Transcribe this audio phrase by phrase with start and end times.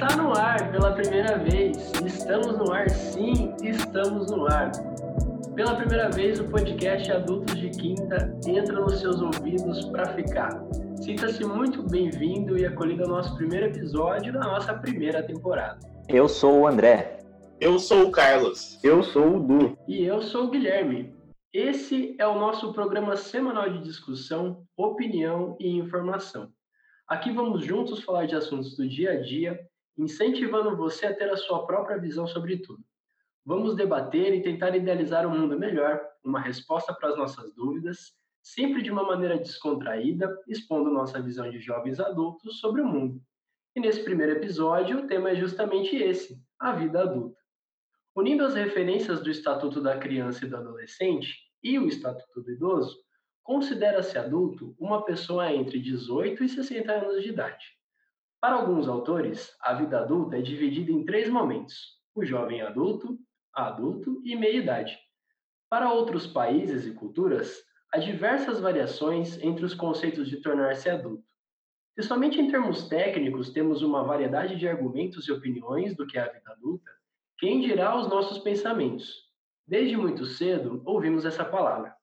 [0.00, 1.90] Está no ar pela primeira vez.
[2.06, 4.70] Estamos no ar, sim, estamos no ar.
[5.56, 10.50] Pela primeira vez, o podcast Adultos de Quinta entra nos seus ouvidos para ficar.
[11.02, 15.80] Sinta-se muito bem-vindo e acolhido ao nosso primeiro episódio da nossa primeira temporada.
[16.08, 17.18] Eu sou o André.
[17.60, 18.78] Eu sou o Carlos.
[18.84, 19.76] Eu sou o Du.
[19.88, 21.12] E eu sou o Guilherme.
[21.52, 26.50] Esse é o nosso programa semanal de discussão, opinião e informação.
[27.08, 29.58] Aqui vamos juntos falar de assuntos do dia a dia,
[29.98, 32.82] incentivando você a ter a sua própria visão sobre tudo.
[33.44, 38.82] Vamos debater e tentar idealizar um mundo melhor, uma resposta para as nossas dúvidas, sempre
[38.82, 43.20] de uma maneira descontraída, expondo nossa visão de jovens adultos sobre o mundo.
[43.74, 47.38] E nesse primeiro episódio, o tema é justamente esse: a vida adulta.
[48.14, 52.96] Unindo as referências do Estatuto da Criança e do Adolescente e o Estatuto do Idoso,
[53.48, 57.77] Considera-se adulto uma pessoa entre 18 e 60 anos de idade.
[58.40, 63.18] Para alguns autores, a vida adulta é dividida em três momentos: o jovem adulto,
[63.52, 64.96] adulto e meia-idade.
[65.68, 71.26] Para outros países e culturas, há diversas variações entre os conceitos de tornar-se adulto.
[71.96, 76.22] Se somente em termos técnicos temos uma variedade de argumentos e opiniões do que é
[76.22, 76.90] a vida adulta,
[77.38, 79.12] quem dirá os nossos pensamentos?
[79.66, 81.97] Desde muito cedo ouvimos essa palavra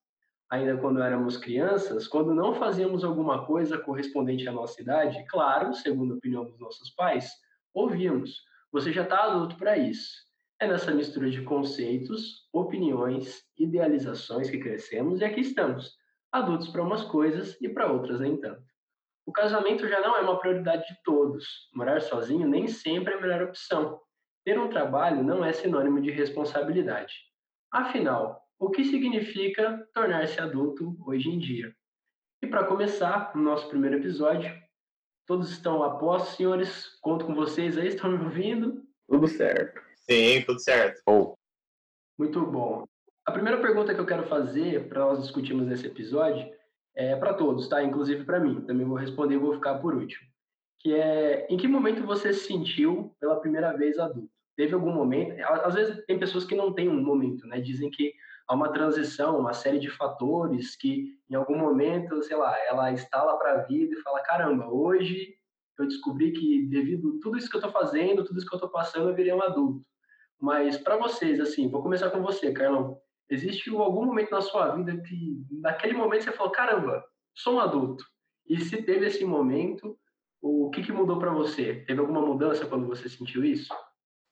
[0.49, 6.13] ainda quando éramos crianças, quando não fazíamos alguma coisa correspondente à nossa idade, claro, segundo
[6.13, 7.31] a opinião dos nossos pais,
[7.73, 10.25] ouvíamos: você já está adulto para isso.
[10.59, 15.97] É nessa mistura de conceitos, opiniões, idealizações que crescemos e aqui estamos,
[16.31, 18.63] adultos para umas coisas e para outras nem tanto.
[19.25, 21.69] O casamento já não é uma prioridade de todos.
[21.73, 23.99] Morar sozinho nem sempre é a melhor opção.
[24.45, 27.13] Ter um trabalho não é sinônimo de responsabilidade.
[27.71, 31.75] Afinal, o que significa tornar-se adulto hoje em dia.
[32.41, 34.51] E para começar, no nosso primeiro episódio,
[35.25, 36.97] todos estão a posto, senhores?
[37.01, 38.83] Conto com vocês aí, estão me ouvindo?
[39.07, 39.81] Tudo certo.
[40.09, 41.01] Sim, tudo certo.
[41.07, 41.35] Oh.
[42.17, 42.85] Muito bom.
[43.25, 46.47] A primeira pergunta que eu quero fazer para nós discutirmos nesse episódio
[46.95, 47.83] é para todos, tá?
[47.83, 48.61] Inclusive para mim.
[48.61, 50.27] Também vou responder e vou ficar por último.
[50.79, 54.29] Que é, em que momento você se sentiu pela primeira vez adulto?
[54.55, 55.35] Teve algum momento?
[55.41, 57.59] Às vezes tem pessoas que não têm um momento, né?
[57.59, 58.13] Dizem que
[58.47, 63.37] há uma transição, uma série de fatores que, em algum momento, sei lá, ela instala
[63.37, 65.35] para a vida e fala: caramba, hoje
[65.77, 68.57] eu descobri que, devido a tudo isso que eu estou fazendo, tudo isso que eu
[68.57, 69.85] estou passando, eu virei um adulto.
[70.39, 72.97] Mas, para vocês, assim, vou começar com você, Carlão.
[73.29, 77.03] Existe algum momento na sua vida que, naquele momento, você falou: caramba,
[77.33, 78.05] sou um adulto?
[78.47, 79.97] E se teve esse momento,
[80.41, 81.83] o que, que mudou para você?
[81.87, 83.73] Teve alguma mudança quando você sentiu isso?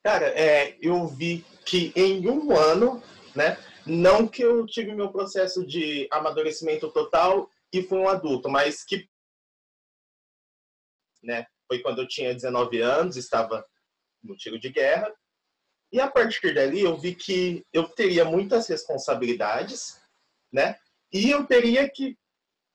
[0.04, 3.02] Cara, é, eu vi que em um ano,
[3.34, 3.56] né,
[3.86, 9.08] não que eu tive meu processo de amadurecimento total e fui um adulto, mas que
[11.22, 13.64] né, foi quando eu tinha 19 anos, estava
[14.22, 15.12] no tiro de guerra.
[15.92, 20.00] E a partir dali eu vi que eu teria muitas responsabilidades,
[20.52, 20.78] né?
[21.12, 22.18] E eu teria que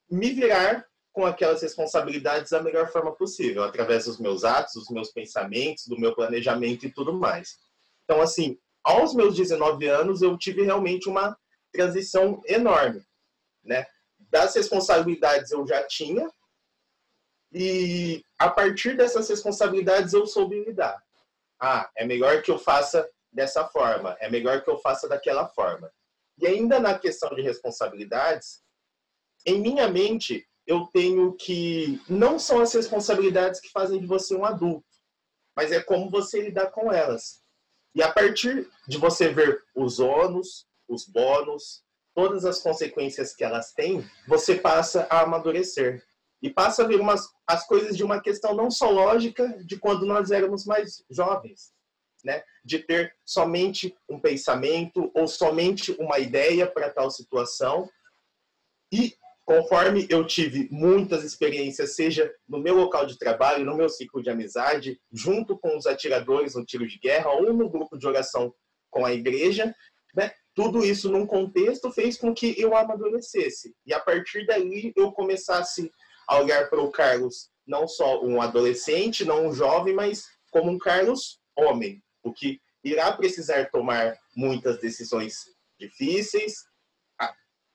[0.10, 5.12] me virar com aquelas responsabilidades da melhor forma possível, através dos meus atos, dos meus
[5.12, 7.58] pensamentos, do meu planejamento e tudo mais.
[8.06, 11.38] Então, assim, aos meus 19 anos, eu tive realmente uma
[11.72, 13.06] transição enorme,
[13.64, 13.86] né?
[14.18, 16.30] Das responsabilidades eu já tinha,
[17.52, 21.02] e a partir dessas responsabilidades eu soube lidar.
[21.60, 25.92] Ah, é melhor que eu faça dessa forma, é melhor que eu faça daquela forma.
[26.38, 28.64] E ainda na questão de responsabilidades,
[29.46, 34.46] em minha mente, eu tenho que não são as responsabilidades que fazem de você um
[34.46, 34.86] adulto,
[35.56, 37.42] mas é como você lidar com elas.
[37.96, 41.84] E a partir de você ver os ônus, os bônus,
[42.14, 46.04] todas as consequências que elas têm, você passa a amadurecer.
[46.42, 50.06] E passa a ver umas, as coisas de uma questão não só lógica de quando
[50.06, 51.74] nós éramos mais jovens,
[52.24, 52.44] né?
[52.64, 57.90] De ter somente um pensamento ou somente uma ideia para tal situação.
[58.92, 59.16] E
[59.50, 64.30] Conforme eu tive muitas experiências, seja no meu local de trabalho, no meu ciclo de
[64.30, 68.54] amizade, junto com os atiradores no tiro de guerra ou no grupo de oração
[68.92, 69.74] com a igreja,
[70.16, 70.32] né?
[70.54, 73.74] tudo isso num contexto fez com que eu amadurecesse.
[73.88, 75.92] E a partir daí eu começasse
[76.28, 80.78] a olhar para o Carlos não só um adolescente, não um jovem, mas como um
[80.78, 85.38] Carlos homem, o que irá precisar tomar muitas decisões
[85.80, 86.69] difíceis,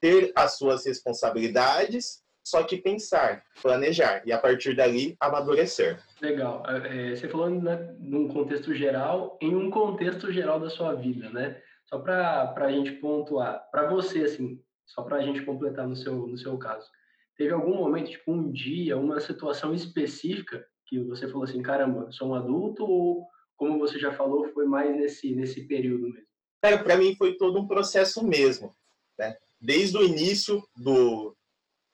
[0.05, 5.99] ter as suas responsabilidades, só que pensar, planejar e a partir dali amadurecer.
[6.21, 6.63] Legal.
[6.69, 11.31] É, é você falou né, num contexto geral, em um contexto geral da sua vida,
[11.31, 11.59] né?
[11.87, 16.15] Só para a gente pontuar, para você, assim, só para a gente completar no seu,
[16.27, 16.87] no seu caso.
[17.35, 22.29] Teve algum momento, tipo um dia, uma situação específica que você falou assim, caramba, sou
[22.29, 26.85] um adulto ou, como você já falou, foi mais nesse, nesse período mesmo?
[26.85, 28.71] Para mim foi todo um processo mesmo,
[29.19, 29.35] né?
[29.65, 31.35] Desde o início do,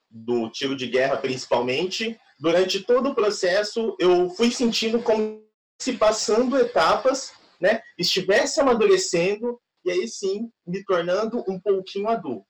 [0.09, 5.41] do tiro de guerra, principalmente, durante todo o processo, eu fui sentindo como
[5.79, 7.31] se passando etapas,
[7.61, 7.81] né?
[7.97, 12.45] Estivesse amadurecendo e aí sim me tornando um pouquinho adulto,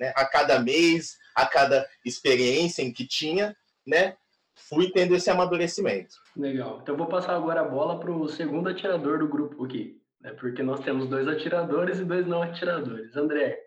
[0.00, 0.10] né?
[0.16, 3.54] A cada mês, a cada experiência em que tinha,
[3.86, 4.16] né?
[4.56, 6.14] Fui tendo esse amadurecimento.
[6.34, 6.80] Legal.
[6.82, 10.32] Então vou passar agora a bola para o segundo atirador do grupo aqui, né?
[10.32, 13.14] Porque nós temos dois atiradores e dois não atiradores.
[13.14, 13.61] André,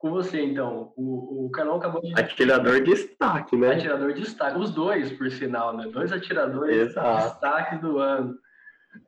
[0.00, 0.92] com você então.
[0.96, 2.18] O, o canal acabou de.
[2.18, 3.74] Atirador de destaque, né?
[3.74, 4.58] Atirador de destaque.
[4.58, 5.86] Os dois, por sinal, né?
[5.92, 7.18] Dois atiradores Exato.
[7.18, 8.34] de destaque do ano.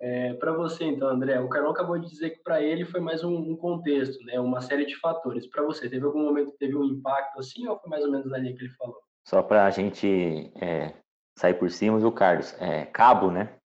[0.00, 3.25] É, para você, então, André, o Carol acabou de dizer que para ele foi mais
[3.25, 5.44] um, um, contexto, né, uma série de fatores.
[5.49, 8.31] Para você, teve algum momento que teve um impacto assim, ou foi mais ou menos
[8.31, 9.00] na linha que ele falou?
[9.27, 10.94] Só para a gente é,
[11.37, 12.55] sair por cima, viu, Carlos?
[12.61, 13.56] É, cabo, né?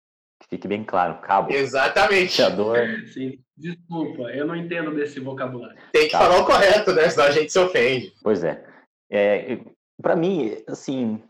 [0.41, 1.53] Que fique bem claro, cabo.
[1.53, 2.43] Exatamente.
[3.13, 5.79] Sim, desculpa, eu não entendo desse vocabulário.
[5.93, 6.19] Tem que tá.
[6.19, 7.09] falar o correto, né?
[7.09, 8.13] Senão a gente se ofende.
[8.23, 8.65] Pois é.
[9.11, 9.59] é
[10.01, 11.23] para mim, assim,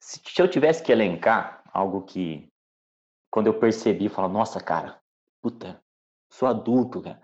[0.00, 2.48] se eu tivesse que elencar algo que
[3.30, 4.98] quando eu percebi, falar, nossa, cara,
[5.42, 5.80] puta,
[6.32, 7.20] sou adulto, cara.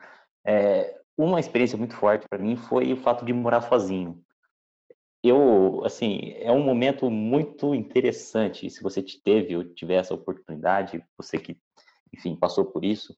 [0.47, 4.23] É, uma experiência muito forte para mim foi o fato de morar sozinho.
[5.27, 8.69] Eu, assim, é um momento muito interessante.
[8.69, 11.57] Se você teve ou tiver essa oportunidade, você que,
[12.13, 13.17] enfim, passou por isso,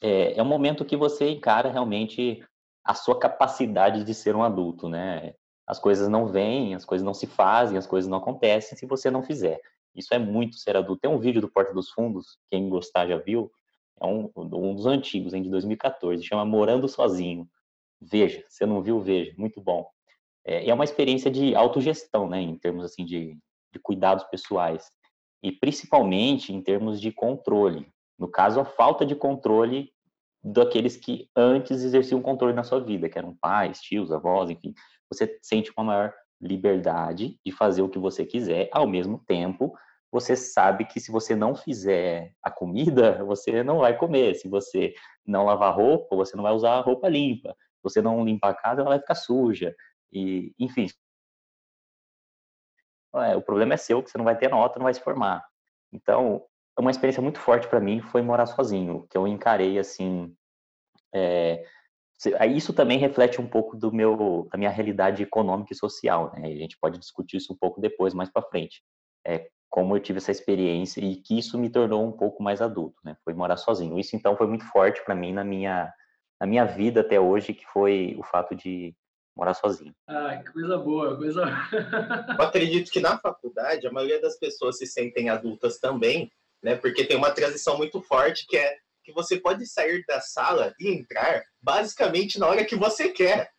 [0.00, 2.40] é, é um momento que você encara realmente
[2.84, 5.34] a sua capacidade de ser um adulto, né?
[5.66, 9.10] As coisas não vêm, as coisas não se fazem, as coisas não acontecem se você
[9.10, 9.60] não fizer.
[9.92, 11.00] Isso é muito ser adulto.
[11.00, 13.50] Tem um vídeo do Porta dos Fundos, quem gostar já viu,
[14.00, 17.48] é um, um dos antigos, hein, de 2014, chama Morando Sozinho.
[18.00, 19.93] Veja, se não viu, veja, muito bom.
[20.44, 23.36] É, é uma experiência de autogestão, né, em termos assim de,
[23.72, 24.90] de cuidados pessoais
[25.42, 27.86] e principalmente em termos de controle.
[28.18, 29.90] No caso, a falta de controle
[30.42, 34.74] daqueles que antes exerciam controle na sua vida, que eram pais, tios, avós, enfim.
[35.10, 39.74] Você sente uma maior liberdade de fazer o que você quiser, ao mesmo tempo,
[40.14, 44.34] você sabe que se você não fizer a comida, você não vai comer.
[44.34, 44.94] Se você
[45.26, 47.50] não lavar roupa, você não vai usar roupa limpa.
[47.50, 49.74] Se você não limpar a casa, ela vai ficar suja.
[50.12, 50.88] E, enfim.
[53.14, 55.44] É, o problema é seu, que você não vai ter nota, não vai se formar.
[55.92, 56.44] Então,
[56.78, 60.34] uma experiência muito forte para mim foi morar sozinho, que eu encarei assim.
[61.14, 61.64] É,
[62.48, 66.48] isso também reflete um pouco do meu, da minha realidade econômica e social, né?
[66.48, 68.82] A gente pode discutir isso um pouco depois, mais para frente.
[69.26, 72.96] É, como eu tive essa experiência e que isso me tornou um pouco mais adulto,
[73.04, 73.16] né?
[73.24, 73.98] Foi morar sozinho.
[73.98, 75.92] Isso então foi muito forte para mim na minha
[76.40, 78.94] na minha vida até hoje, que foi o fato de
[79.36, 79.94] morar sozinho.
[80.06, 81.44] Ah, que coisa boa, coisa.
[82.38, 86.30] eu acredito que na faculdade a maioria das pessoas se sentem adultas também,
[86.62, 86.76] né?
[86.76, 90.88] Porque tem uma transição muito forte que é que você pode sair da sala e
[90.88, 93.50] entrar basicamente na hora que você quer.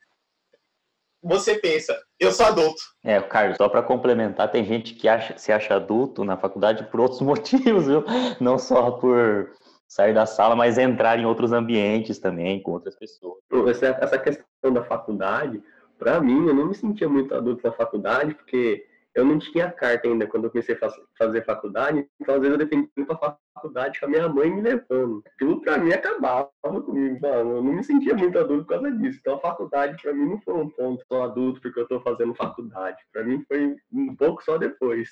[1.22, 2.81] Você pensa, eu sou adulto.
[3.04, 7.00] É, Carlos, só para complementar, tem gente que acha, se acha adulto na faculdade por
[7.00, 8.04] outros motivos, viu?
[8.39, 9.51] Não só por
[9.95, 13.40] sair da sala, mas entrar em outros ambientes também, com outras pessoas.
[13.69, 15.64] Essa, essa questão da faculdade,
[15.97, 18.85] para mim, eu não me sentia muito adulto na faculdade, porque
[19.16, 22.66] eu não tinha carta ainda quando eu comecei a fazer faculdade, então às vezes eu
[22.66, 25.23] defendi muito a faculdade com a minha mãe me levando.
[25.33, 27.56] Aquilo pra mim acabava comigo, mano.
[27.56, 29.19] Eu não me sentia muito adulto por causa disso.
[29.21, 32.35] Então a faculdade pra mim não foi um ponto só adulto porque eu tô fazendo
[32.35, 32.97] faculdade.
[33.14, 35.07] Pra mim foi um pouco só depois.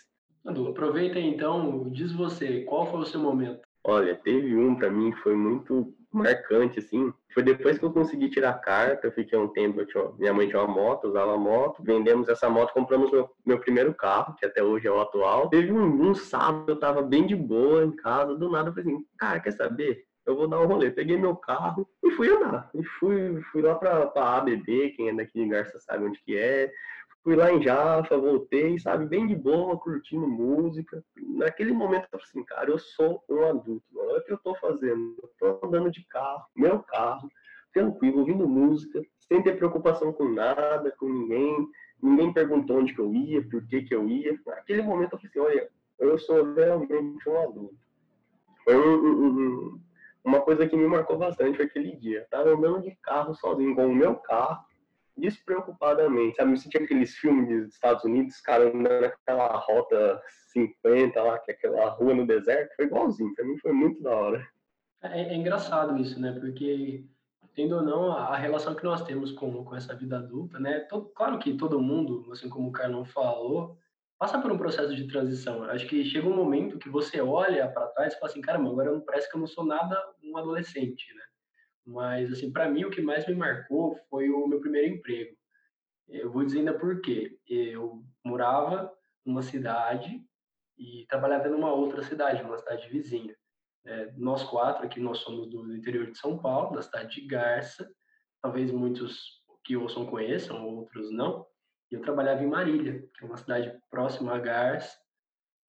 [0.46, 3.62] Adu, aproveita então, diz você, qual foi o seu momento?
[3.84, 7.12] Olha, teve um para mim que foi muito marcante, assim.
[7.34, 10.48] Foi depois que eu consegui tirar a carta, eu fiquei um tempo, tinha, minha mãe
[10.48, 14.64] tinha uma moto, usava moto, vendemos essa moto, compramos meu, meu primeiro carro, que até
[14.64, 15.50] hoje é o atual.
[15.50, 18.94] Teve um, um sábado, eu tava bem de boa em casa, do nada eu falei
[18.94, 20.06] assim, cara, quer saber?
[20.26, 20.90] Eu vou dar um rolê.
[20.90, 22.70] Peguei meu carro e fui andar.
[22.74, 26.38] E fui, fui lá pra, pra ABB, quem é daqui de Garça sabe onde que
[26.38, 26.72] é.
[27.24, 31.02] Fui lá em Jaffa, voltei, sabe, bem de boa, curtindo música.
[31.16, 34.10] Naquele momento eu falei assim, cara, eu sou um adulto, mano.
[34.10, 35.16] Olha o que eu tô fazendo.
[35.22, 37.30] Eu tô andando de carro, meu carro,
[37.74, 41.66] tranquilo, ouvindo música, sem ter preocupação com nada, com ninguém.
[42.02, 44.38] Ninguém perguntou onde que eu ia, por que que eu ia.
[44.46, 47.78] Naquele momento eu falei assim, olha, eu sou realmente um adulto.
[48.66, 49.82] Foi um, um, um,
[50.26, 52.20] uma coisa que me marcou bastante foi aquele dia.
[52.20, 54.62] Eu tava andando de carro sozinho, com o meu carro,
[55.18, 56.52] despreocupadamente, sabe?
[56.52, 61.54] Me senti aqueles filmes dos Estados Unidos, cara, andando naquela rota 50 lá, que é
[61.54, 64.48] aquela rua no deserto, foi igualzinho, pra mim foi muito da hora.
[65.02, 66.32] É, é engraçado isso, né?
[66.40, 67.06] Porque,
[67.54, 70.88] tendo ou não, a, relação que nós temos com, com essa vida adulta, né?
[71.16, 73.78] Claro que todo mundo, assim como o Carlão falou,
[74.18, 75.64] passa por um processo de transição.
[75.66, 78.92] Acho que chega um momento que você olha para trás e fala assim, caramba, agora
[78.92, 81.24] não parece que eu não sou nada um adolescente, né?
[81.86, 85.36] Mas assim, para mim o que mais me marcou foi o meu primeiro emprego.
[86.08, 87.38] Eu vou dizer ainda por quê.
[87.48, 88.92] Eu morava
[89.26, 90.24] numa cidade
[90.78, 93.36] e trabalhava numa outra cidade, uma cidade vizinha.
[93.86, 97.90] É, nós quatro aqui, nós somos do interior de São Paulo, da cidade de Garça.
[98.42, 101.46] Talvez muitos que ouçam conheçam, outros não.
[101.92, 104.98] Eu trabalhava em Marília, que é uma cidade próxima a Garça,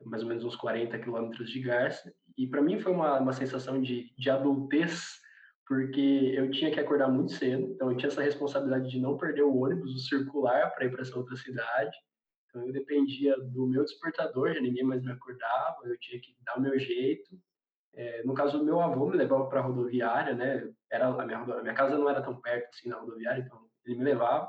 [0.04, 2.12] mais ou menos uns 40 quilômetros de Garça.
[2.37, 5.21] E para mim foi uma, uma sensação de, de adultez,
[5.66, 9.42] porque eu tinha que acordar muito cedo, então eu tinha essa responsabilidade de não perder
[9.42, 11.97] o ônibus, o circular, para ir para essa outra cidade.
[12.49, 16.59] Então eu dependia do meu despertador, já ninguém mais me acordava, eu tinha que dar
[16.59, 17.37] o meu jeito.
[17.94, 20.68] É, no caso, meu avô me levava para a rodoviária, né?
[20.90, 23.99] Era, a, minha, a minha casa não era tão perto assim da rodoviária, então ele
[23.99, 24.49] me levava,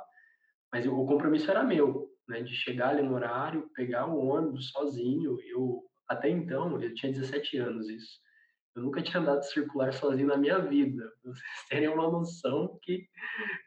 [0.72, 2.42] mas o compromisso era meu, né?
[2.42, 5.38] De chegar ali no horário, pegar o ônibus sozinho.
[5.48, 8.25] Eu, até então, eu tinha 17 anos isso.
[8.76, 11.12] Eu nunca tinha andado circular sozinho na minha vida.
[11.22, 13.08] Pra vocês terem uma noção que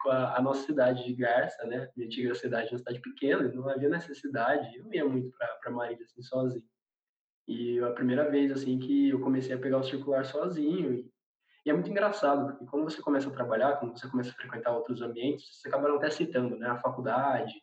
[0.02, 1.90] com a, a nossa cidade de Garça, né?
[1.96, 4.76] Minha antiga cidade, uma cidade pequena, não havia necessidade.
[4.76, 5.30] Eu ia muito
[5.62, 6.64] para Marília assim sozinho.
[7.46, 11.10] E a primeira vez assim que eu comecei a pegar o circular sozinho e,
[11.64, 14.72] e é muito engraçado, porque quando você começa a trabalhar, quando você começa a frequentar
[14.72, 17.54] outros ambientes, você acaba até citando, né, a faculdade,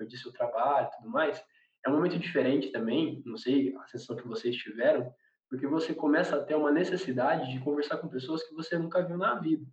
[0.00, 1.40] eu disse o trabalho, tudo mais.
[1.86, 5.12] É um momento diferente também, não sei a sensação que vocês tiveram,
[5.48, 9.16] porque você começa a ter uma necessidade de conversar com pessoas que você nunca viu
[9.16, 9.64] na vida.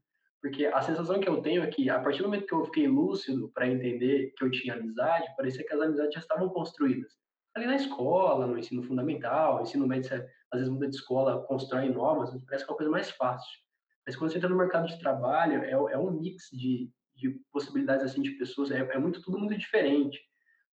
[0.41, 2.87] Porque a sensação que eu tenho é que, a partir do momento que eu fiquei
[2.87, 7.11] lúcido para entender que eu tinha amizade, parecia que as amizades já estavam construídas
[7.55, 10.15] ali na escola, no ensino fundamental, ensino médio, você,
[10.51, 13.49] às vezes muda de escola, constrói novas, parece que é uma coisa mais fácil.
[14.05, 18.05] Mas quando você entra no mercado de trabalho, é, é um mix de, de possibilidades
[18.05, 20.19] assim de pessoas, é, é muito todo mundo diferente.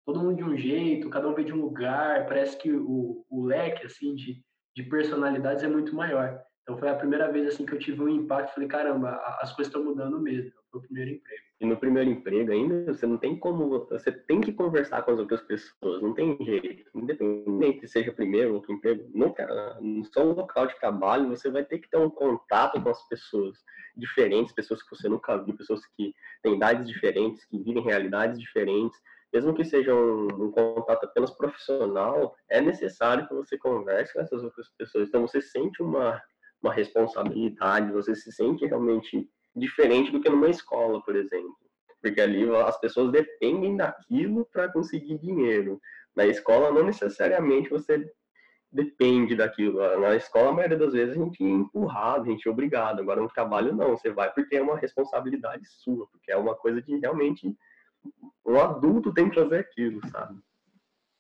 [0.04, 3.44] Todo mundo de um jeito, cada um vem de um lugar, parece que o, o
[3.44, 4.42] leque assim de,
[4.75, 6.43] de personalidades é muito maior.
[6.62, 9.67] Então foi a primeira vez assim que eu tive um impacto, falei, caramba, as coisas
[9.67, 10.52] estão mudando mesmo.
[10.71, 11.43] Foi o primeiro emprego.
[11.61, 15.19] E no primeiro emprego ainda, você não tem como, você tem que conversar com as
[15.19, 16.91] outras pessoas, não tem jeito.
[16.95, 19.47] Independente seja primeiro ou outro emprego, nunca,
[19.81, 23.59] no seu local de trabalho, você vai ter que ter um contato com as pessoas
[23.97, 28.99] diferentes, pessoas que você nunca viu, pessoas que têm idades diferentes, que vivem realidades diferentes.
[29.32, 34.42] Mesmo que seja um, um contato apenas profissional, é necessário que você converse com essas
[34.42, 35.08] outras pessoas.
[35.08, 36.20] Então você sente uma,
[36.62, 41.56] uma responsabilidade, você se sente realmente diferente do que numa escola, por exemplo.
[42.00, 45.80] Porque ali as pessoas dependem daquilo para conseguir dinheiro.
[46.14, 48.04] Na escola, não necessariamente você
[48.72, 49.78] depende daquilo.
[50.00, 53.00] Na escola, a maioria das vezes, a gente é empurrado, a gente é obrigado.
[53.00, 53.96] Agora, no trabalho, não.
[53.96, 57.54] Você vai porque é uma responsabilidade sua, porque é uma coisa de realmente
[58.44, 60.38] um adulto tem que fazer aquilo, sabe?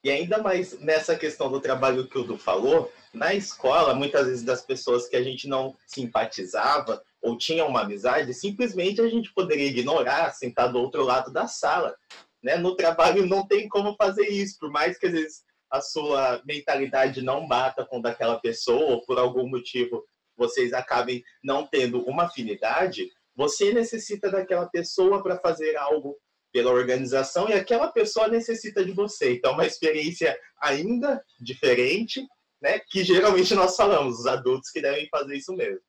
[0.04, 4.42] E ainda mais nessa questão do trabalho que o Du falou, na escola, muitas vezes
[4.42, 9.68] das pessoas que a gente não simpatizava ou tinha uma amizade, simplesmente a gente poderia
[9.68, 11.94] ignorar, sentar do outro lado da sala.
[12.42, 12.56] Né?
[12.56, 17.22] No trabalho não tem como fazer isso, por mais que às vezes a sua mentalidade
[17.22, 20.04] não bata com daquela pessoa, ou por algum motivo
[20.36, 26.18] vocês acabem não tendo uma afinidade, você necessita daquela pessoa para fazer algo
[26.52, 29.34] pela organização e aquela pessoa necessita de você.
[29.34, 32.26] Então, uma experiência ainda diferente,
[32.60, 32.78] né?
[32.78, 35.80] Que geralmente nós falamos, os adultos que devem fazer isso mesmo.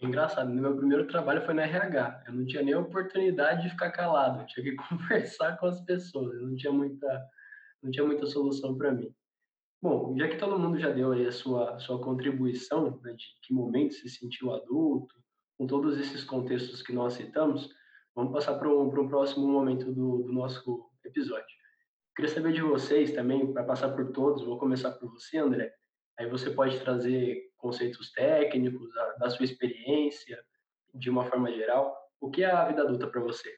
[0.00, 2.24] Engraçado, meu primeiro trabalho foi na RH.
[2.26, 6.34] Eu não tinha nem oportunidade de ficar calado, eu tinha que conversar com as pessoas.
[6.34, 7.26] Eu não tinha muita,
[7.82, 9.12] não tinha muita solução para mim.
[9.80, 13.54] Bom, já que todo mundo já deu aí a sua, sua contribuição, né, de que
[13.54, 15.14] momento se sentiu adulto,
[15.56, 17.70] com todos esses contextos que nós citamos,
[18.18, 21.46] Vamos passar para um, próximo momento do, do nosso episódio.
[22.16, 25.72] Queria saber de vocês também, para passar por todos, vou começar por você, André.
[26.18, 30.36] Aí você pode trazer conceitos técnicos, a, da sua experiência,
[30.92, 31.96] de uma forma geral.
[32.20, 33.54] O que é a vida adulta para você?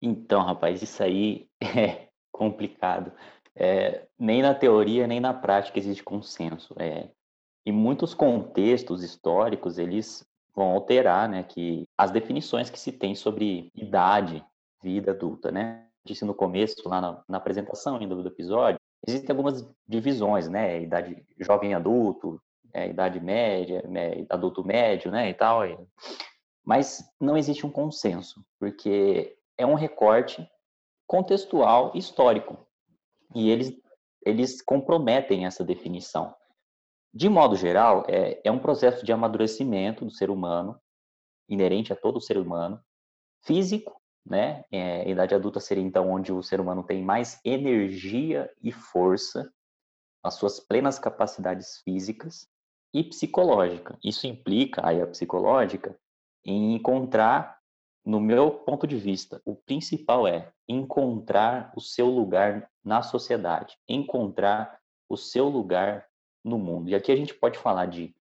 [0.00, 3.12] Então, rapaz, isso aí é complicado.
[3.54, 6.74] É, nem na teoria, nem na prática existe consenso.
[6.78, 7.10] É,
[7.66, 10.26] em muitos contextos históricos, eles
[10.58, 14.44] vão alterar, né, que as definições que se tem sobre idade,
[14.82, 15.86] vida adulta, né?
[16.04, 20.82] Disse no começo, lá na, na apresentação ainda do episódio, existem algumas divisões, né?
[20.82, 22.40] Idade jovem adulto,
[22.72, 25.62] é, idade média, é, adulto médio, né, e tal.
[26.64, 30.48] Mas não existe um consenso, porque é um recorte
[31.06, 32.58] contextual histórico.
[33.34, 33.72] E eles,
[34.24, 36.34] eles comprometem essa definição.
[37.12, 40.78] De modo geral, é, é um processo de amadurecimento do ser humano,
[41.48, 42.80] inerente a todo ser humano,
[43.42, 44.64] físico, né?
[44.70, 49.50] É, idade adulta seria então onde o ser humano tem mais energia e força
[50.22, 52.46] as suas plenas capacidades físicas
[52.92, 53.96] e psicológicas.
[54.04, 55.98] Isso implica, aí a psicológica,
[56.44, 57.58] em encontrar,
[58.04, 64.78] no meu ponto de vista, o principal é encontrar o seu lugar na sociedade, encontrar
[65.08, 66.06] o seu lugar
[66.44, 66.88] no mundo.
[66.88, 68.14] E aqui a gente pode falar de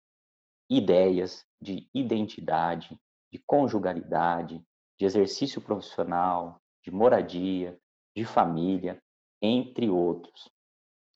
[0.68, 2.98] ideias, de identidade,
[3.32, 4.62] de conjugalidade,
[4.98, 7.78] de exercício profissional, de moradia,
[8.16, 9.02] de família,
[9.42, 10.48] entre outros.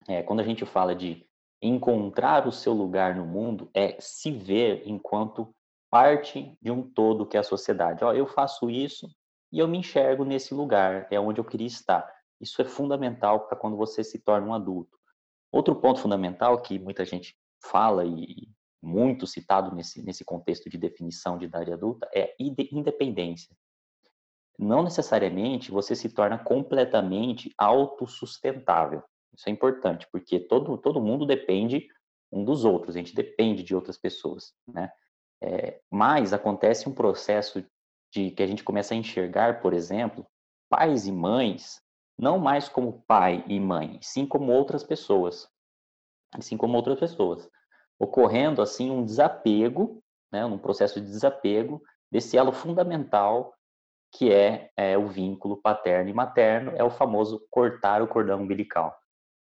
[0.07, 1.27] É, quando a gente fala de
[1.63, 5.55] encontrar o seu lugar no mundo, é se ver enquanto
[5.91, 8.05] parte de um todo que é a sociedade.
[8.05, 9.09] Ó, eu faço isso
[9.51, 12.11] e eu me enxergo nesse lugar, é onde eu queria estar.
[12.41, 14.98] Isso é fundamental para quando você se torna um adulto.
[15.51, 18.49] Outro ponto fundamental que muita gente fala e
[18.83, 23.57] muito citado nesse, nesse contexto de definição de idade adulta é independência.
[24.59, 29.03] Não necessariamente você se torna completamente autossustentável.
[29.33, 31.87] Isso é importante, porque todo, todo mundo depende
[32.31, 34.91] um dos outros, a gente depende de outras pessoas, né?
[35.41, 37.65] É, mas acontece um processo
[38.13, 40.27] de que a gente começa a enxergar, por exemplo,
[40.69, 41.81] pais e mães
[42.19, 45.49] não mais como pai e mãe, sim como outras pessoas,
[46.35, 47.49] assim como outras pessoas,
[47.99, 53.55] ocorrendo assim um desapego, né, um processo de desapego desse elo fundamental
[54.11, 58.97] que é, é o vínculo paterno e materno, é o famoso cortar o cordão umbilical.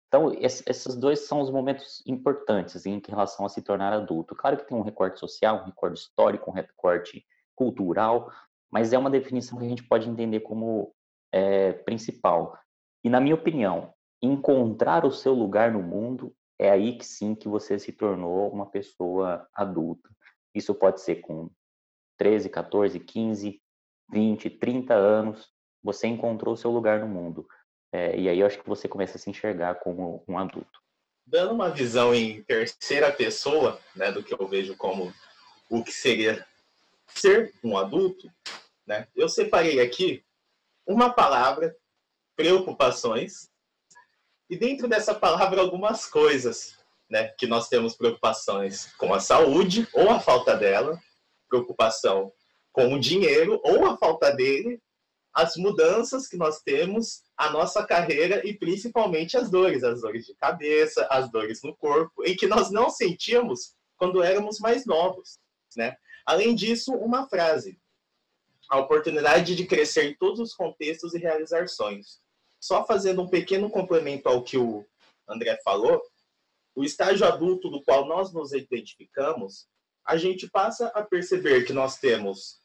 [0.09, 4.35] Então, esses dois são os momentos importantes em relação a se tornar adulto.
[4.35, 7.25] Claro que tem um recorte social, um recorte histórico, um recorte
[7.55, 8.31] cultural,
[8.71, 10.93] mas é uma definição que a gente pode entender como
[11.33, 12.59] é, principal.
[13.05, 17.49] E, na minha opinião, encontrar o seu lugar no mundo é aí que sim que
[17.49, 20.11] você se tornou uma pessoa adulta.
[20.55, 21.51] Isso pode ser com
[22.19, 23.63] 13, 14, 15,
[24.13, 25.49] 20, 30 anos,
[25.83, 27.47] você encontrou o seu lugar no mundo.
[27.93, 30.81] É, e aí eu acho que você começa a se enxergar como um adulto.
[31.27, 35.12] Dando uma visão em terceira pessoa, né, do que eu vejo como
[35.71, 36.47] o que seria
[37.07, 38.31] ser um adulto,
[38.87, 40.23] né, eu separei aqui
[40.90, 41.76] uma palavra,
[42.35, 43.48] preocupações,
[44.48, 46.76] e dentro dessa palavra algumas coisas,
[47.09, 51.00] né, que nós temos preocupações com a saúde ou a falta dela,
[51.48, 52.33] preocupação
[52.72, 54.83] com o dinheiro ou a falta dele,
[55.33, 60.35] as mudanças que nós temos, a nossa carreira e principalmente as dores, as dores de
[60.35, 65.38] cabeça, as dores no corpo, em que nós não sentíamos quando éramos mais novos,
[65.76, 65.96] né?
[66.26, 67.79] Além disso, uma frase:
[68.70, 72.20] a oportunidade de crescer em todos os contextos e realizar sonhos.
[72.61, 74.87] Só fazendo um pequeno complemento ao que o
[75.28, 76.00] André falou,
[76.76, 79.66] o estágio adulto do qual nós nos identificamos,
[80.06, 82.61] a gente passa a perceber que nós temos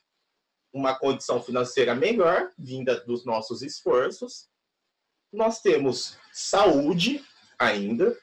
[0.72, 4.48] uma condição financeira melhor, vinda dos nossos esforços.
[5.34, 7.26] Nós temos saúde
[7.58, 8.16] ainda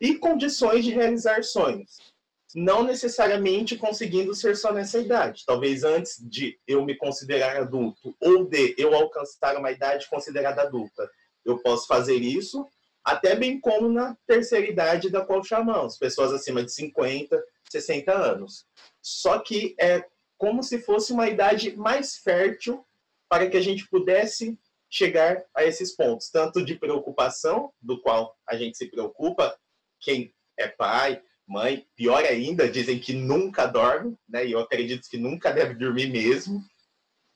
[0.00, 2.13] e condições de realizar sonhos.
[2.54, 5.44] Não necessariamente conseguindo ser só nessa idade.
[5.44, 11.10] Talvez antes de eu me considerar adulto ou de eu alcançar uma idade considerada adulta,
[11.44, 12.66] eu posso fazer isso,
[13.04, 18.66] até bem como na terceira idade da qual chamamos, pessoas acima de 50, 60 anos.
[19.02, 20.04] Só que é
[20.38, 22.84] como se fosse uma idade mais fértil
[23.28, 28.56] para que a gente pudesse chegar a esses pontos, tanto de preocupação, do qual a
[28.56, 29.58] gente se preocupa,
[30.00, 34.46] quem é pai, mãe, pior ainda, dizem que nunca dorme, né?
[34.46, 36.62] E eu acredito que nunca deve dormir mesmo.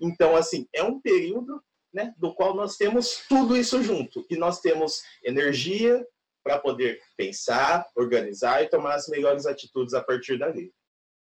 [0.00, 4.60] Então, assim, é um período, né, do qual nós temos tudo isso junto, e nós
[4.60, 6.06] temos energia
[6.44, 10.72] para poder pensar, organizar e tomar as melhores atitudes a partir dali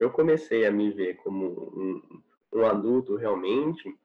[0.01, 3.95] eu comecei a me ver como um, um adulto realmente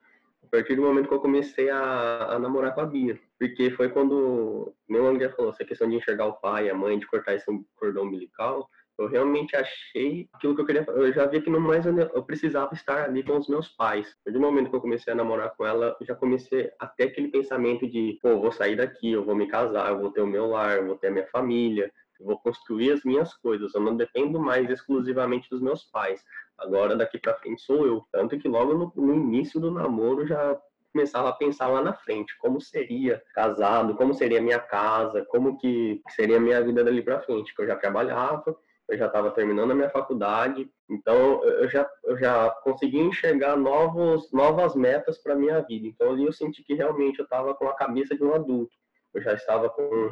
[0.47, 3.19] a partir do momento que eu comecei a, a, namorar com a Bia.
[3.39, 7.07] Porque foi quando, meu André falou, essa questão de enxergar o pai, a mãe, de
[7.07, 10.85] cortar esse cordão umbilical, eu realmente achei aquilo que eu queria.
[10.89, 14.17] Eu já vi que no mais eu precisava estar ali com os meus pais.
[14.27, 18.19] Do momento que eu comecei a namorar com ela, já comecei até aquele pensamento de,
[18.23, 20.87] pô, vou sair daqui, eu vou me casar, eu vou ter o meu lar, eu
[20.87, 24.71] vou ter a minha família, eu vou construir as minhas coisas, eu não dependo mais
[24.71, 26.25] exclusivamente dos meus pais.
[26.59, 28.07] Agora, daqui para frente, sou eu.
[28.11, 30.59] Tanto que logo no, no início do namoro já
[30.93, 36.01] começava a pensar lá na frente, como seria casado, como seria minha casa, como que
[36.09, 38.57] seria minha vida dali para frente, que eu já trabalhava,
[38.89, 44.33] eu já estava terminando a minha faculdade, então eu já, eu já consegui enxergar novos,
[44.33, 45.87] novas metas para minha vida.
[45.87, 48.75] Então ali eu senti que realmente eu estava com a cabeça de um adulto.
[49.13, 50.11] Eu já estava com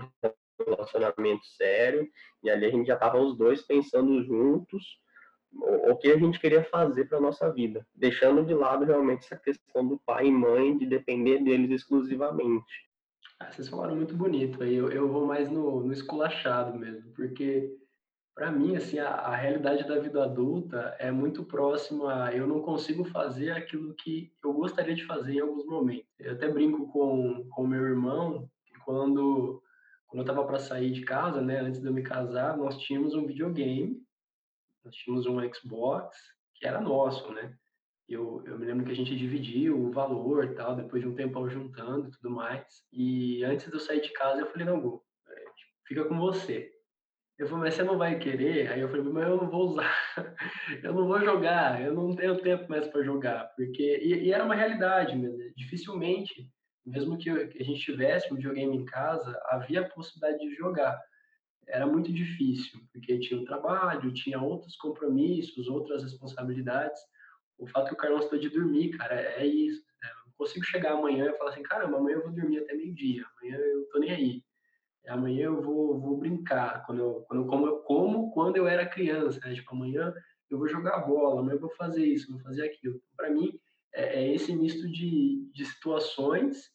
[0.67, 2.07] relacionamento sério,
[2.43, 5.03] e ali a gente já estava os dois pensando juntos
[5.57, 9.87] o, que a gente queria fazer para nossa vida, deixando de lado realmente essa questão
[9.87, 12.91] do pai e mãe, de depender deles exclusivamente.
[13.41, 17.71] Ah, vocês falaram muito bonito, aí eu, eu vou mais no, no esculachado mesmo, porque
[18.35, 23.05] para mim, assim, a, a, realidade da vida adulta é muito próxima eu não consigo
[23.05, 26.09] fazer aquilo que eu gostaria de fazer em alguns momentos.
[26.19, 29.63] Eu até brinco com o meu irmão que quando,
[30.09, 33.15] quando eu estava para sair de casa, né, antes de eu me casar, nós tínhamos
[33.15, 34.03] um videogame,
[34.85, 36.17] nós tínhamos um Xbox
[36.55, 37.55] que era nosso, né?
[38.09, 41.49] Eu, eu me lembro que a gente dividiu o valor tal, depois de um tempão
[41.49, 42.65] juntando e tudo mais.
[42.93, 45.45] E antes de eu sair de casa, eu falei, não, Gu, é,
[45.87, 46.71] fica com você.
[47.39, 48.71] Eu falei, mas você não vai querer?
[48.71, 49.93] Aí eu falei, mas eu não vou usar,
[50.85, 54.45] eu não vou jogar, eu não tenho tempo mais para jogar, porque e, e, era
[54.45, 55.39] uma realidade mesmo.
[55.57, 56.49] Dificilmente,
[56.87, 61.01] mesmo que a gente tivesse um videogame em casa, havia a possibilidade de jogar.
[61.67, 67.01] Era muito difícil, porque tinha o trabalho, tinha outros compromissos, outras responsabilidades.
[67.59, 69.83] O fato que o Carlão estou de dormir, cara, é isso.
[70.03, 70.09] Né?
[70.27, 73.57] Eu consigo chegar amanhã e falar assim, caramba, amanhã eu vou dormir até meio-dia, amanhã
[73.57, 74.45] eu tô nem aí
[75.09, 78.87] amanhã eu vou, vou brincar, quando eu, quando eu como, eu como quando eu era
[78.87, 79.55] criança, né?
[79.55, 80.13] tipo, amanhã
[80.51, 83.01] eu vou jogar bola, amanhã eu vou fazer isso, vou fazer aquilo.
[83.17, 83.59] Para mim,
[83.95, 86.71] é, é, esse misto de, de situações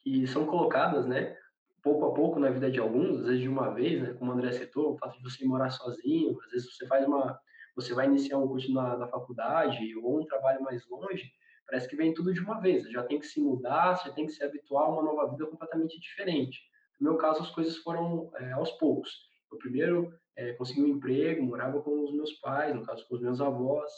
[0.00, 1.36] que são colocadas, né,
[1.82, 4.34] pouco a pouco na vida de alguns, às vezes de uma vez, né, como o
[4.34, 7.38] André citou, o fato de você morar sozinho, às vezes você faz uma,
[7.74, 11.30] você vai iniciar um curso na, na faculdade ou um trabalho mais longe,
[11.66, 14.32] parece que vem tudo de uma vez, já tem que se mudar, você tem que
[14.32, 16.60] se habituar a uma nova vida completamente diferente.
[17.00, 19.10] No meu caso, as coisas foram é, aos poucos.
[19.50, 23.20] Eu primeiro é, consegui um emprego, morava com os meus pais, no caso com os
[23.20, 23.90] meus avós,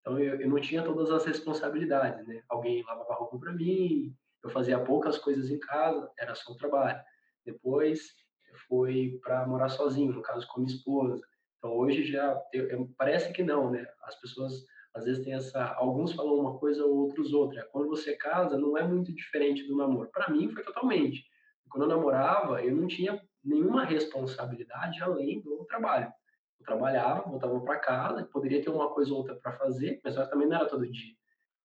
[0.00, 2.42] então eu, eu não tinha todas as responsabilidades, né?
[2.48, 7.00] Alguém lavava roupa para mim, eu fazia poucas coisas em casa, era só o trabalho.
[7.44, 8.00] Depois
[8.68, 11.20] foi para morar sozinho, no caso com minha esposa.
[11.58, 12.40] Então hoje já
[12.96, 13.86] parece que não, né?
[14.04, 14.52] As pessoas
[14.94, 17.68] às vezes têm essa, alguns falam uma coisa, outros outra.
[17.70, 20.10] Quando você casa, não é muito diferente do namoro.
[20.10, 21.24] Para mim foi totalmente.
[21.70, 26.12] Quando eu namorava, eu não tinha nenhuma responsabilidade além do trabalho.
[26.58, 30.48] Eu trabalhava, voltava para casa, poderia ter uma coisa ou outra para fazer, mas também
[30.48, 31.14] não era todo dia.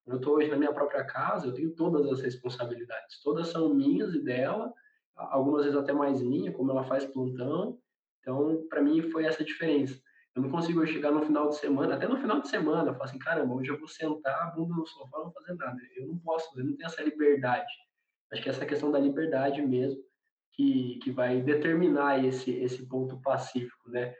[0.05, 3.21] Eu estou hoje na minha própria casa, eu tenho todas as responsabilidades.
[3.23, 4.71] Todas são minhas e dela,
[5.15, 7.79] algumas vezes até mais minha, como ela faz plantão.
[8.19, 9.99] Então, para mim, foi essa diferença.
[10.35, 13.05] Eu não consigo chegar no final de semana, até no final de semana, eu falo
[13.05, 15.79] assim, caramba, hoje eu vou sentar a bunda no sofá, não fazer nada.
[15.95, 17.71] Eu não posso, eu não tenho essa liberdade.
[18.31, 20.03] Acho que essa questão da liberdade mesmo
[20.51, 24.13] que, que vai determinar esse, esse ponto pacífico, né?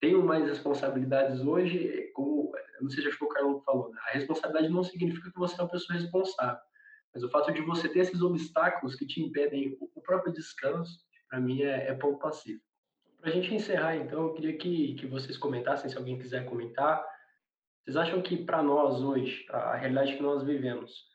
[0.00, 3.98] Tenho mais responsabilidades hoje, como, não sei se acho que o Carlos falou, né?
[4.06, 6.62] a responsabilidade não significa que você é uma pessoa responsável,
[7.14, 11.40] mas o fato de você ter esses obstáculos que te impedem o próprio descanso, para
[11.40, 12.64] mim é, é ponto pacífico.
[13.20, 17.04] Para a gente encerrar, então, eu queria que, que vocês comentassem, se alguém quiser comentar,
[17.82, 21.08] vocês acham que para nós hoje, a realidade que nós vivemos,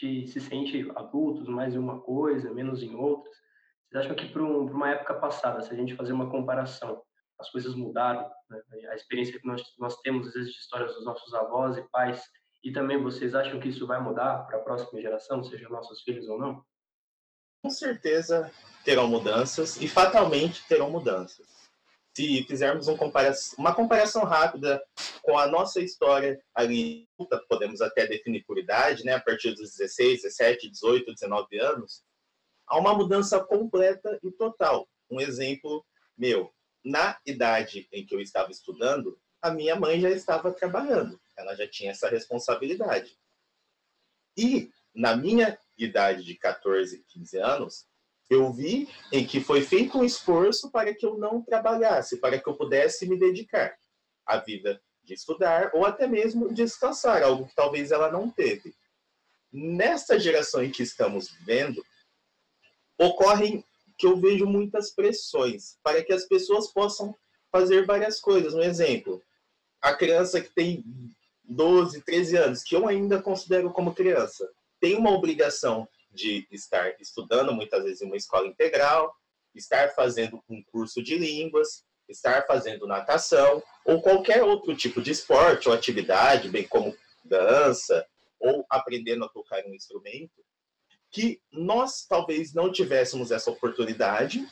[0.00, 3.34] gente se sente adultos mais em uma coisa, menos em outras.
[3.88, 7.02] Vocês acham que para um, uma época passada, se a gente fazer uma comparação,
[7.38, 8.30] as coisas mudaram?
[8.50, 8.60] Né?
[8.90, 12.22] A experiência que nós, nós temos, às vezes, de histórias dos nossos avós e pais,
[12.62, 16.28] e também vocês acham que isso vai mudar para a próxima geração, seja nossos filhos
[16.28, 16.64] ou não?
[17.62, 18.50] Com certeza
[18.84, 21.46] terão mudanças e fatalmente terão mudanças.
[22.16, 22.96] Se fizermos um
[23.56, 24.82] uma comparação rápida
[25.22, 27.08] com a nossa história ali,
[27.48, 32.02] podemos até definir por idade, né, a partir dos 16, 17, 18, 19 anos,
[32.66, 34.88] há uma mudança completa e total.
[35.08, 35.84] Um exemplo
[36.16, 36.52] meu,
[36.84, 41.68] na idade em que eu estava estudando, a minha mãe já estava trabalhando, ela já
[41.68, 43.18] tinha essa responsabilidade.
[44.36, 47.86] E na minha idade de 14, 15 anos,
[48.28, 52.48] eu vi em que foi feito um esforço para que eu não trabalhasse, para que
[52.48, 53.76] eu pudesse me dedicar
[54.26, 58.74] à vida de estudar ou até mesmo descansar, algo que talvez ela não teve.
[59.50, 61.82] Nesta geração em que estamos vivendo,
[62.98, 63.64] ocorrem
[63.96, 67.16] que eu vejo muitas pressões para que as pessoas possam
[67.50, 68.52] fazer várias coisas.
[68.52, 69.22] Um exemplo,
[69.80, 70.84] a criança que tem
[71.44, 74.48] 12, 13 anos, que eu ainda considero como criança,
[74.80, 79.14] tem uma obrigação de estar estudando, muitas vezes, em uma escola integral,
[79.54, 85.68] estar fazendo um curso de línguas, estar fazendo natação ou qualquer outro tipo de esporte
[85.68, 88.06] ou atividade, bem como dança
[88.40, 90.44] ou aprendendo a tocar um instrumento,
[91.10, 94.46] que nós talvez não tivéssemos essa oportunidade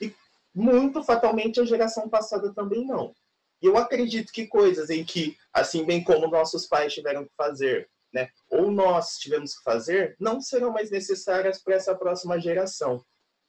[0.00, 0.14] e
[0.54, 3.14] muito fatalmente a geração passada também não.
[3.62, 7.88] E eu acredito que coisas em que, assim bem como nossos pais tiveram que fazer,
[8.12, 13.02] né, ou nós tivemos que fazer, não serão mais necessárias para essa próxima geração.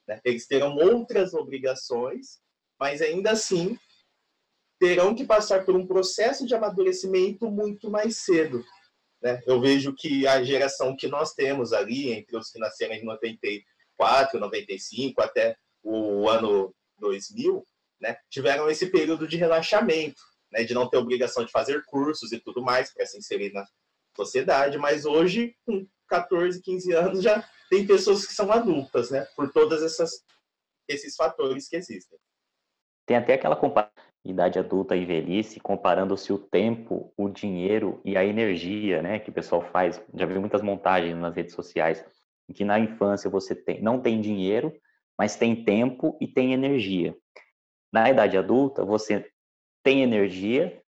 [0.08, 0.22] Né?
[0.24, 2.44] Eles terão outras obrigações
[2.84, 3.78] mas ainda assim
[4.78, 8.62] terão que passar por um processo de amadurecimento muito mais cedo.
[9.22, 9.42] Né?
[9.48, 13.40] Eu vejo que a geração que nós temos ali, entre os que nasceram em 90,
[13.98, 17.64] 94, 95 até o ano 2000,
[18.04, 22.40] né, tiveram esse período de relaxamento, né, de não ter obrigação de fazer cursos e
[22.40, 23.66] tudo mais para se inserir na
[24.16, 29.50] sociedade, mas hoje, com 14, 15 anos, já tem pessoas que são adultas, né, por
[29.84, 30.24] essas
[30.86, 32.20] esses fatores que existem.
[33.08, 33.94] Tem até aquela comparação
[34.26, 39.34] idade adulta e velhice, comparando-se o tempo, o dinheiro e a energia, né, que o
[39.34, 40.02] pessoal faz.
[40.14, 42.06] Já vi muitas montagens nas redes sociais,
[42.54, 44.74] que na infância você tem, não tem dinheiro,
[45.18, 47.16] mas tem tempo e tem energia.
[47.94, 49.30] Na idade adulta, você
[49.84, 50.82] tem energia,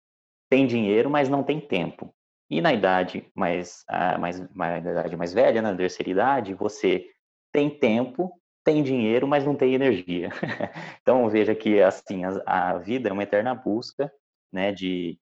[0.49, 2.15] tem dinheiro, mas não tem tempo.
[2.49, 3.83] E na idade mais,
[4.19, 7.05] mais, na idade mais velha, na terceira idade, você
[7.51, 8.31] tem tempo,
[8.63, 10.29] tem dinheiro, mas não tem energia.
[11.01, 14.11] então veja que assim a, a, vida é uma eterna busca,
[14.51, 15.19] né, de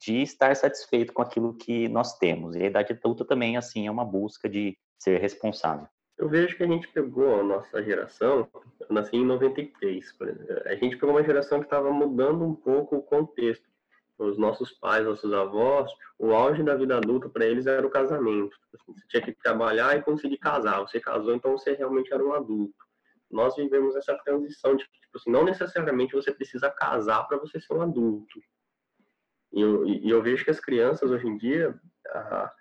[0.00, 2.54] de estar satisfeito com aquilo que nós temos.
[2.54, 5.88] E a idade adulta também assim é uma busca de ser responsável.
[6.18, 8.48] Eu vejo que a gente pegou a nossa geração,
[8.80, 10.62] eu nasci em 93, por exemplo.
[10.66, 13.64] A gente pegou uma geração que estava mudando um pouco o contexto.
[14.18, 18.58] Os nossos pais, nossos avós, o auge da vida adulta para eles era o casamento.
[18.74, 20.80] Assim, você tinha que trabalhar e conseguir casar.
[20.80, 22.84] Você casou, então você realmente era um adulto.
[23.30, 27.74] Nós vivemos essa transição de tipo assim, não necessariamente você precisa casar para você ser
[27.74, 28.40] um adulto.
[29.52, 31.78] E eu, e eu vejo que as crianças hoje em dia,
[32.08, 32.52] a,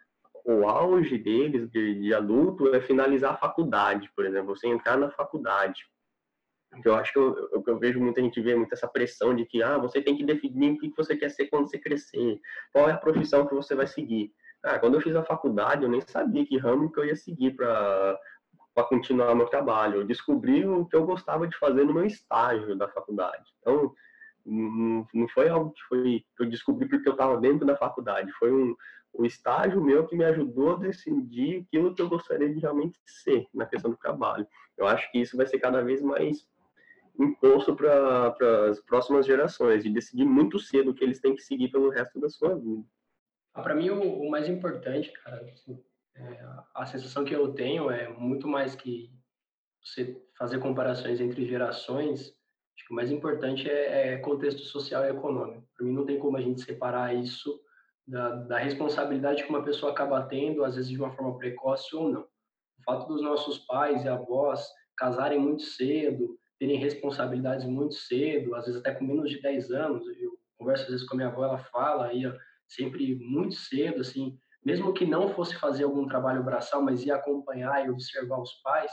[0.47, 5.11] o auge deles de, de, adulto é finalizar a faculdade, por exemplo, você entrar na
[5.11, 5.85] faculdade.
[6.85, 9.61] Eu acho que eu, eu, eu, vejo muita gente ver muito essa pressão de que
[9.61, 12.39] ah, você tem que definir o que você quer ser quando você crescer,
[12.71, 14.31] qual é a profissão que você vai seguir.
[14.63, 17.53] Ah, quando eu fiz a faculdade, eu nem sabia que ramo que eu ia seguir
[17.53, 18.17] para
[18.87, 20.01] continuar meu trabalho.
[20.01, 23.43] Eu descobri o que eu gostava de fazer no meu estágio da faculdade.
[23.59, 23.93] Então,
[24.45, 28.31] não foi algo que, foi, que eu descobri porque eu estava dentro da faculdade.
[28.33, 28.75] Foi um,
[29.17, 33.47] o estágio meu que me ajudou a decidir aquilo que eu gostaria de realmente ser
[33.53, 34.47] na questão do trabalho.
[34.77, 36.47] Eu acho que isso vai ser cada vez mais
[37.19, 41.69] imposto para as próximas gerações, de decidir muito cedo o que eles têm que seguir
[41.69, 42.83] pelo resto da sua vida.
[43.55, 45.83] Ah, para mim, o, o, mais importante, cara, assim,
[46.15, 49.11] é, a sensação que eu tenho é muito mais que
[49.83, 52.35] você fazer comparações entre gerações.
[52.75, 55.67] Acho que o mais importante é, é contexto social e econômico.
[55.75, 57.59] Para mim, não tem como a gente separar isso
[58.07, 62.09] da, da responsabilidade que uma pessoa acaba tendo, às vezes de uma forma precoce ou
[62.09, 62.21] não.
[62.21, 64.65] O fato dos nossos pais e avós
[64.95, 70.07] casarem muito cedo, terem responsabilidades muito cedo, às vezes até com menos de 10 anos.
[70.19, 72.23] Eu converso às vezes com a minha avó, ela fala aí
[72.67, 77.85] sempre muito cedo, assim, mesmo que não fosse fazer algum trabalho braçal, mas ia acompanhar
[77.85, 78.91] e observar os pais,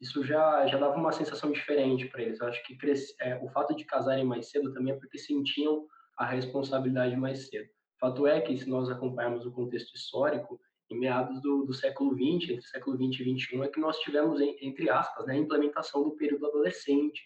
[0.00, 2.40] isso já já dava uma sensação diferente para eles.
[2.40, 5.86] Eu acho que cresce, é, o fato de casarem mais cedo também é porque sentiam
[6.16, 7.68] a responsabilidade mais cedo.
[8.02, 10.60] Fato é que, se nós acompanharmos o contexto histórico,
[10.90, 14.40] em meados do, do século XX, entre século XX e XXI, é que nós tivemos,
[14.40, 17.22] entre aspas, né, a implementação do período adolescente.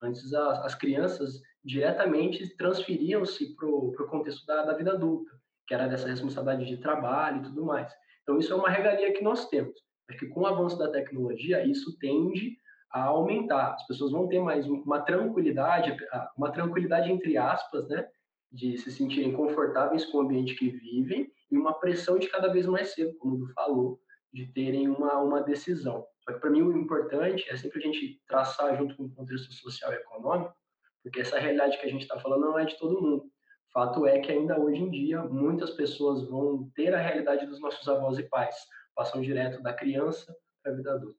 [0.00, 5.32] Antes, as, as crianças diretamente transferiam-se para o contexto da, da vida adulta,
[5.66, 7.92] que era dessa responsabilidade de trabalho e tudo mais.
[8.22, 9.74] Então, isso é uma regalia que nós temos.
[10.08, 12.56] Acho que com o avanço da tecnologia, isso tende
[12.92, 13.74] a aumentar.
[13.74, 15.96] As pessoas vão ter mais uma tranquilidade,
[16.36, 18.08] uma tranquilidade entre aspas, né,
[18.52, 22.66] de se sentirem confortáveis com o ambiente que vivem e uma pressão de cada vez
[22.66, 23.98] mais cedo, como o falou,
[24.32, 26.06] de terem uma, uma decisão.
[26.20, 29.52] Só que para mim o importante é sempre a gente traçar junto com o contexto
[29.52, 30.54] social e econômico,
[31.02, 33.24] porque essa realidade que a gente está falando não é de todo mundo.
[33.72, 37.88] Fato é que ainda hoje em dia muitas pessoas vão ter a realidade dos nossos
[37.88, 38.54] avós e pais,
[38.94, 41.18] passam direto da criança para a vida adulta.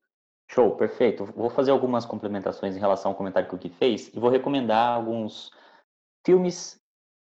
[0.52, 1.26] Show, perfeito.
[1.26, 4.96] Vou fazer algumas complementações em relação ao comentário que o Gui fez e vou recomendar
[4.96, 5.52] alguns
[6.24, 6.83] filmes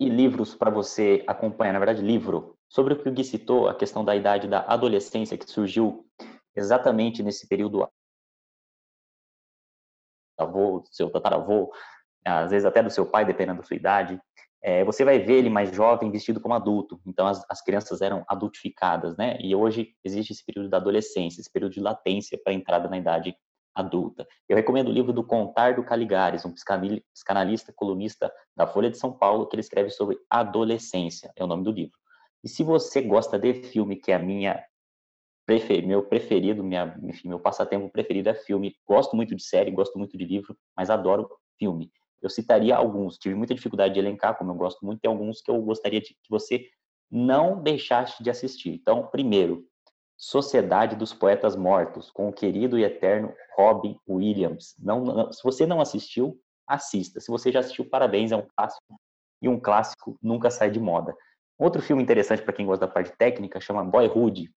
[0.02, 3.76] e livros para você acompanhar, na verdade, livro, sobre o que o Gui citou, a
[3.76, 6.08] questão da idade da adolescência, que surgiu
[6.56, 7.88] exatamente nesse período
[10.40, 11.72] avô, seu tataravô,
[12.26, 14.20] às vezes até do seu pai, dependendo da sua idade,
[14.64, 17.00] é, você vai ver ele mais jovem vestido como adulto.
[17.06, 19.38] Então, as, as crianças eram adultificadas, né?
[19.40, 22.98] E hoje existe esse período da adolescência, esse período de latência para a entrada na
[22.98, 23.36] idade
[23.74, 24.28] adulta.
[24.48, 29.12] Eu recomendo o livro do Contar do Caligares, um psicanalista, colunista da Folha de São
[29.12, 31.98] Paulo, que ele escreve sobre adolescência, é o nome do livro.
[32.44, 34.64] E se você gosta de filme, que é a minha
[35.46, 38.76] prefer, meu preferido, minha, enfim, meu passatempo preferido é filme.
[38.88, 41.92] Gosto muito de série, gosto muito de livro, mas adoro filme.
[42.22, 45.50] Eu citaria alguns, tive muita dificuldade de elencar, como eu gosto muito, tem alguns que
[45.50, 46.68] eu gostaria de que você
[47.10, 48.70] não deixasse de assistir.
[48.70, 49.66] Então, primeiro,
[50.24, 54.76] Sociedade dos Poetas Mortos, com o querido e eterno Robin Williams.
[54.78, 57.20] Não, não, se você não assistiu, assista.
[57.20, 59.00] Se você já assistiu, parabéns, é um clássico.
[59.42, 61.16] E um clássico nunca sai de moda.
[61.58, 64.52] Outro filme interessante para quem gosta da parte técnica chama Boyhood,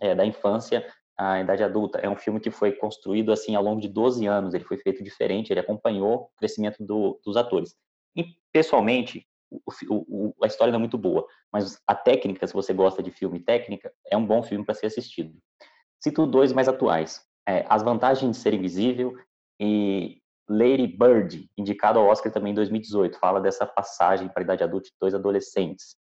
[0.00, 0.84] é, da infância
[1.18, 4.54] a Idade Adulta é um filme que foi construído assim ao longo de 12 anos,
[4.54, 7.74] ele foi feito diferente, ele acompanhou o crescimento do, dos atores.
[8.14, 12.72] E, pessoalmente, o, o, a história não é muito boa, mas a técnica, se você
[12.72, 15.36] gosta de filme técnica, é um bom filme para ser assistido.
[16.00, 17.22] Cito dois mais atuais.
[17.46, 19.16] É, As Vantagens de Ser Invisível
[19.60, 24.64] e Lady Bird, indicado ao Oscar também em 2018, fala dessa passagem para a idade
[24.64, 25.96] adulta de dois adolescentes.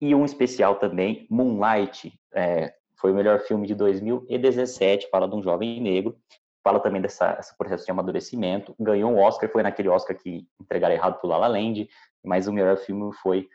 [0.00, 5.42] E um especial também, Moonlight, é, foi o melhor filme de 2017, fala de um
[5.42, 6.16] jovem negro,
[6.68, 10.94] fala também dessa, desse processo de amadurecimento, ganhou um Oscar, foi naquele Oscar que entregaram
[10.94, 11.88] errado para La La Land,
[12.22, 13.48] mas o melhor filme foi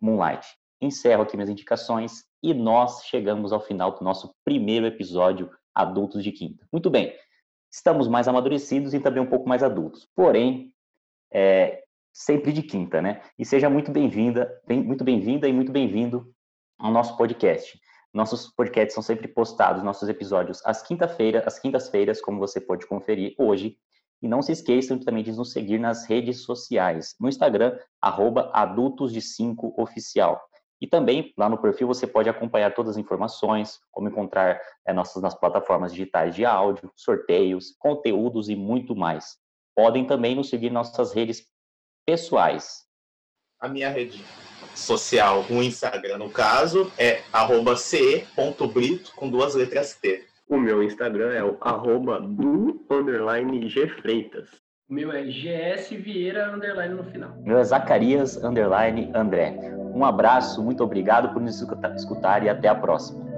[0.00, 0.44] Moonlight.
[0.80, 6.32] Encerro aqui minhas indicações e nós chegamos ao final do nosso primeiro episódio Adultos de
[6.32, 6.66] Quinta.
[6.72, 7.14] Muito bem,
[7.70, 10.72] estamos mais amadurecidos e também um pouco mais adultos, porém,
[11.32, 13.22] é, sempre de quinta, né?
[13.38, 16.34] E seja muito bem-vinda, bem, muito bem-vinda e muito bem-vindo
[16.80, 17.78] ao nosso podcast.
[18.16, 23.34] Nossos podcasts são sempre postados, nossos episódios às quinta-feiras, às quintas-feiras, como você pode conferir
[23.36, 23.76] hoje.
[24.22, 29.12] E não se esqueçam também de nos seguir nas redes sociais, no Instagram, arroba adultos
[29.12, 30.40] de 5 oficial.
[30.80, 35.22] E também lá no perfil você pode acompanhar todas as informações, como encontrar é, nossas
[35.22, 39.36] nas plataformas digitais de áudio, sorteios, conteúdos e muito mais.
[39.74, 41.46] Podem também nos seguir nas nossas redes
[42.06, 42.86] pessoais.
[43.60, 44.24] A minha rede
[44.76, 47.22] social, o Instagram no caso, é
[47.76, 50.24] ce.brito com duas letras T.
[50.48, 54.48] O meu Instagram é o arroba do underline G Freitas.
[54.88, 57.30] O meu é GS Vieira underline no final.
[57.42, 59.58] Meu é Zacarias underline André.
[59.92, 61.60] Um abraço, muito obrigado por nos
[61.96, 63.35] escutar e até a próxima.